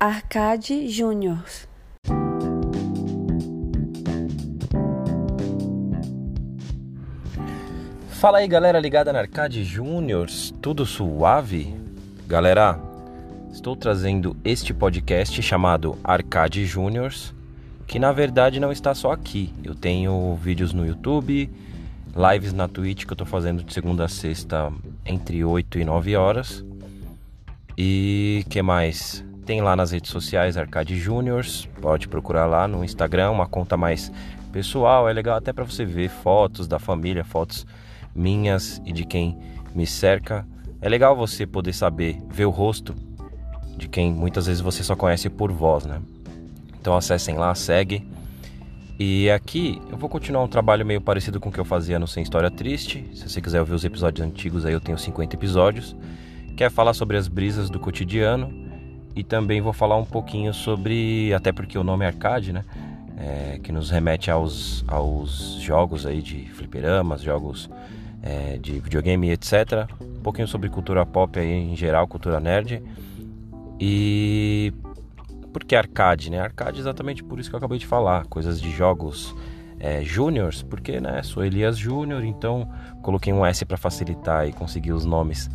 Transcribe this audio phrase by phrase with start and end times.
[0.00, 1.42] Arcade Júnior.
[8.10, 11.74] Fala aí galera ligada na Arcade Júniors, tudo suave?
[12.28, 12.78] Galera,
[13.50, 17.34] estou trazendo este podcast chamado Arcade Júniors,
[17.84, 19.52] que na verdade não está só aqui.
[19.64, 21.50] Eu tenho vídeos no YouTube,
[22.14, 24.72] lives na Twitch que eu estou fazendo de segunda a sexta
[25.04, 26.64] entre 8 e 9 horas.
[27.76, 29.26] E que mais?
[29.48, 34.12] Tem lá nas redes sociais Arcade Júniors, pode procurar lá no Instagram, uma conta mais
[34.52, 37.66] pessoal, é legal até para você ver fotos da família, fotos
[38.14, 39.38] minhas e de quem
[39.74, 40.46] me cerca.
[40.82, 42.94] É legal você poder saber, ver o rosto
[43.78, 46.02] de quem muitas vezes você só conhece por voz, né?
[46.78, 48.06] Então acessem lá, segue.
[48.98, 52.06] E aqui eu vou continuar um trabalho meio parecido com o que eu fazia no
[52.06, 53.02] Sem História Triste.
[53.14, 55.96] Se você quiser ouvir os episódios antigos, aí eu tenho 50 episódios.
[56.54, 58.67] Que é falar sobre as brisas do cotidiano.
[59.18, 61.34] E também vou falar um pouquinho sobre.
[61.34, 62.64] Até porque o nome é arcade, né?
[63.16, 67.68] É, que nos remete aos, aos jogos aí de fliperamas, jogos
[68.22, 69.90] é, de videogame, etc.
[70.00, 72.80] Um pouquinho sobre cultura pop aí em geral, cultura nerd.
[73.80, 74.72] E
[75.52, 76.38] por que arcade, né?
[76.38, 79.34] Arcade é exatamente por isso que eu acabei de falar, coisas de jogos
[79.80, 82.68] é, júniors, porque né, sou Elias Júnior, então
[83.02, 85.50] coloquei um S para facilitar e conseguir os nomes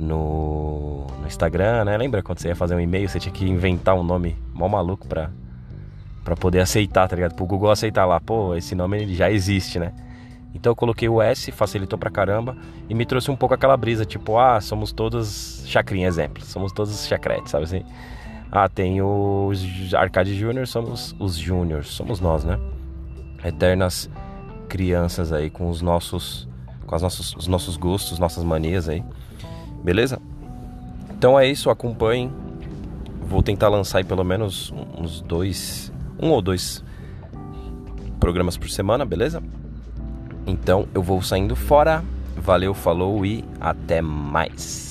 [0.00, 1.96] no, no, Instagram, né?
[1.96, 5.06] Lembra quando você ia fazer um e-mail, você tinha que inventar um nome mó maluco
[5.06, 5.30] pra,
[6.24, 7.34] pra poder aceitar, tá ligado?
[7.34, 9.92] Pro Google aceitar lá, pô, esse nome já existe, né?
[10.54, 12.56] Então eu coloquei o S, facilitou pra caramba
[12.88, 17.06] e me trouxe um pouco aquela brisa, tipo, ah, somos todos chacrinha, exemplo, somos todos
[17.06, 17.84] chacretes, sabe assim?
[18.50, 22.58] Ah, tem os Arcade Júnior, somos os Júnior, somos nós, né?
[23.44, 24.10] Eternas
[24.68, 26.48] crianças aí com os nossos
[26.86, 29.04] com as nossos, os nossos gostos, nossas manias aí.
[29.82, 30.20] Beleza?
[31.10, 32.32] Então é isso, acompanhem.
[33.28, 36.82] Vou tentar lançar pelo menos uns dois, um ou dois
[38.18, 39.42] programas por semana, beleza?
[40.46, 42.02] Então eu vou saindo fora.
[42.36, 44.89] Valeu, falou e até mais.